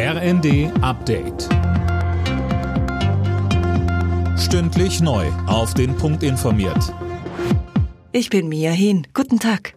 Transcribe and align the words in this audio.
RND 0.00 0.70
Update. 0.80 1.48
Stündlich 4.38 5.00
neu. 5.00 5.26
Auf 5.48 5.74
den 5.74 5.96
Punkt 5.96 6.22
informiert. 6.22 6.94
Ich 8.12 8.30
bin 8.30 8.48
Mia 8.48 8.70
Hehn. 8.70 9.08
Guten 9.12 9.40
Tag. 9.40 9.74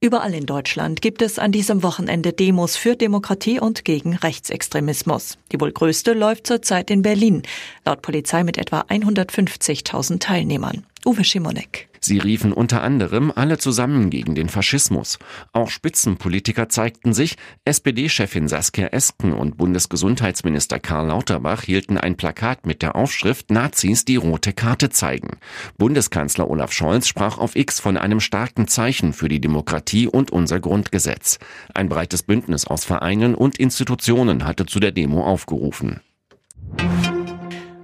Überall 0.00 0.34
in 0.34 0.46
Deutschland 0.46 1.02
gibt 1.02 1.20
es 1.20 1.40
an 1.40 1.50
diesem 1.50 1.82
Wochenende 1.82 2.32
Demos 2.32 2.76
für 2.76 2.94
Demokratie 2.94 3.58
und 3.58 3.84
gegen 3.84 4.14
Rechtsextremismus. 4.14 5.36
Die 5.50 5.60
wohl 5.60 5.72
größte 5.72 6.12
läuft 6.12 6.46
zurzeit 6.46 6.88
in 6.92 7.02
Berlin, 7.02 7.42
laut 7.84 8.02
Polizei 8.02 8.44
mit 8.44 8.56
etwa 8.56 8.82
150.000 8.82 10.20
Teilnehmern. 10.20 10.86
Uwe 11.06 11.22
Schimonek. 11.22 11.88
Sie 12.00 12.18
riefen 12.18 12.52
unter 12.52 12.82
anderem 12.82 13.32
alle 13.34 13.58
zusammen 13.58 14.08
gegen 14.10 14.34
den 14.34 14.48
Faschismus. 14.48 15.18
Auch 15.52 15.68
Spitzenpolitiker 15.68 16.68
zeigten 16.68 17.12
sich. 17.12 17.36
SPD-Chefin 17.64 18.48
Saskia 18.48 18.88
Esken 18.88 19.32
und 19.32 19.56
Bundesgesundheitsminister 19.56 20.78
Karl 20.78 21.08
Lauterbach 21.08 21.62
hielten 21.62 21.98
ein 21.98 22.16
Plakat 22.16 22.66
mit 22.66 22.82
der 22.82 22.96
Aufschrift 22.96 23.50
Nazis 23.50 24.04
die 24.04 24.16
rote 24.16 24.52
Karte 24.52 24.88
zeigen. 24.90 25.38
Bundeskanzler 25.76 26.48
Olaf 26.48 26.72
Scholz 26.72 27.06
sprach 27.06 27.38
auf 27.38 27.56
X 27.56 27.80
von 27.80 27.96
einem 27.96 28.20
starken 28.20 28.66
Zeichen 28.66 29.12
für 29.12 29.28
die 29.28 29.40
Demokratie 29.40 30.06
und 30.08 30.30
unser 30.30 30.60
Grundgesetz. 30.60 31.38
Ein 31.74 31.88
breites 31.88 32.22
Bündnis 32.22 32.66
aus 32.66 32.84
Vereinen 32.84 33.34
und 33.34 33.58
Institutionen 33.58 34.46
hatte 34.46 34.66
zu 34.66 34.80
der 34.80 34.92
Demo 34.92 35.24
aufgerufen. 35.24 36.00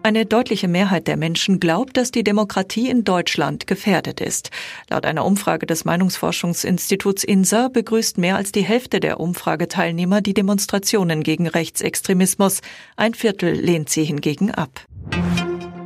Eine 0.03 0.25
deutliche 0.25 0.67
Mehrheit 0.67 1.09
der 1.09 1.19
Menschen 1.19 1.61
glaubt, 1.61 1.99
dass 1.99 2.11
die 2.11 2.25
Demokratie 2.25 2.89
in 2.89 3.05
Deutschland 3.05 3.67
gefährdet 3.67 4.23
ist. 4.23 4.51
Laut 4.89 5.05
einer 5.05 5.27
Umfrage 5.27 5.67
des 5.67 5.85
Meinungsforschungsinstituts 5.85 7.23
INSA 7.23 7.69
begrüßt 7.69 8.17
mehr 8.17 8.37
als 8.37 8.51
die 8.51 8.63
Hälfte 8.63 9.01
der 9.01 9.21
Umfrageteilnehmer 9.21 10.23
die 10.23 10.33
Demonstrationen 10.33 11.23
gegen 11.23 11.47
Rechtsextremismus. 11.47 12.63
Ein 12.97 13.13
Viertel 13.13 13.53
lehnt 13.53 13.91
sie 13.91 14.05
hingegen 14.05 14.51
ab. 14.51 14.87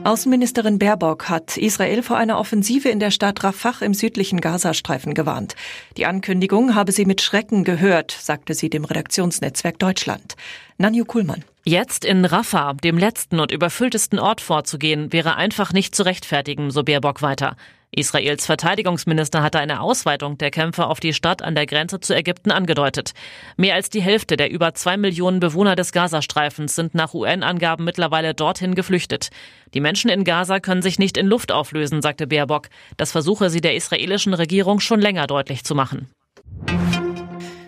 Außenministerin 0.05 0.79
Baerbock 0.79 1.31
hat 1.31 1.57
Israel 1.57 2.03
vor 2.03 2.19
einer 2.19 2.39
Offensive 2.39 2.91
in 2.91 3.01
der 3.01 3.11
Stadt 3.11 3.43
Rafah 3.43 3.83
im 3.83 3.95
südlichen 3.95 4.43
Gazastreifen 4.43 5.15
gewarnt. 5.15 5.57
Die 5.97 6.05
Ankündigung 6.05 6.75
habe 6.75 6.93
sie 6.93 7.07
mit 7.07 7.23
Schrecken 7.23 7.65
gehört, 7.65 8.11
sagte 8.11 8.53
sie 8.53 8.69
dem 8.69 8.85
Redaktionsnetzwerk 8.85 9.79
Deutschland. 9.79 10.37
Nanju 10.77 11.07
Kuhlmann. 11.07 11.43
Jetzt 11.65 12.05
in 12.05 12.27
Rafah, 12.27 12.75
dem 12.75 12.99
letzten 12.99 13.41
und 13.41 13.51
überfülltesten 13.51 14.19
Ort 14.19 14.43
vorzugehen, 14.43 15.11
wäre 15.11 15.37
einfach 15.37 15.73
nicht 15.73 15.95
zu 15.95 16.03
rechtfertigen, 16.03 16.71
so 16.71 16.83
Baerbock 16.83 17.23
weiter. 17.23 17.57
Israels 17.95 18.47
Verteidigungsminister 18.47 19.42
hatte 19.42 19.59
eine 19.59 19.81
Ausweitung 19.81 20.39
der 20.39 20.50
Kämpfe 20.50 20.87
auf 20.87 21.00
die 21.00 21.12
Stadt 21.12 21.42
an 21.42 21.55
der 21.55 21.67
Grenze 21.67 22.01
zu 22.01 22.14
Ägypten 22.14 22.51
angedeutet. 22.51 23.12
Mehr 23.56 23.75
als 23.75 23.91
die 23.91 24.03
Hälfte 24.03 24.36
der 24.36 24.51
über 24.51 24.75
zwei 24.75 24.97
Millionen 24.97 25.41
Bewohner 25.41 25.77
des 25.77 25.92
Gazastreifens 25.92 26.75
sind 26.75 26.95
nach 26.95 27.14
UN-Angaben 27.14 27.84
mittlerweile 27.84 28.34
dorthin 28.34 28.75
geflüchtet. 28.75 29.31
Die 29.75 29.81
Menschen 29.81 30.11
in 30.11 30.25
Gaza 30.25 30.61
können 30.61 30.83
sich 30.83 30.98
nicht 30.98 31.17
in 31.17 31.27
Luft 31.27 31.53
auflösen, 31.53 32.03
sagte 32.03 32.27
Baerbock. 32.27 32.69
Das 32.97 33.12
versuche 33.12 33.51
sie 33.51 33.61
der 33.61 33.75
israelischen 33.75 34.34
Regierung 34.34 34.81
schon 34.81 35.01
länger 35.01 35.27
deutlich 35.27 35.64
zu 35.64 35.75
machen. 35.75 36.08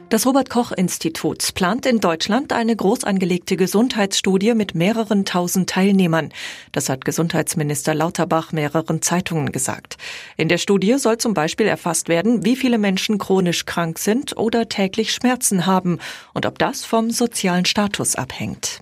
Das 0.09 0.25
Robert 0.25 0.51
Koch 0.51 0.71
Institut 0.71 1.53
plant 1.55 1.85
in 1.85 1.99
Deutschland 1.99 2.53
eine 2.53 2.77
groß 2.77 3.03
angelegte 3.03 3.57
Gesundheitsstudie 3.57 4.55
mit 4.55 4.77
mehreren 4.77 5.25
tausend 5.25 5.69
Teilnehmern. 5.69 6.31
Das 6.71 6.89
hat 6.89 7.05
Gesundheitsminister 7.05 7.93
Lauterbach 7.93 8.53
mehreren 8.53 9.03
Zeitungen 9.03 9.51
gesagt. 9.51 9.97
In 10.37 10.49
der 10.49 10.59
Studie 10.59 10.95
soll 10.99 11.19
zum 11.19 11.35
Beispiel 11.35 11.67
erfasst 11.67 12.09
werden, 12.09 12.45
wie 12.45 12.55
viele 12.55 12.79
Menschen 12.79 13.19
chronisch 13.19 13.67
krank 13.67 13.99
sind 13.99 14.37
oder 14.37 14.69
täglich 14.69 15.13
Schmerzen 15.13 15.67
haben 15.67 15.99
und 16.35 16.47
ob 16.47 16.61
das 16.61 16.85
vom 16.85 17.11
sozialen 17.11 17.65
Status 17.65 18.15
abhängt. 18.15 18.79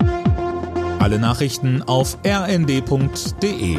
Alle 0.98 1.18
Nachrichten 1.18 1.82
auf 1.82 2.18
rnd.de 2.26 3.78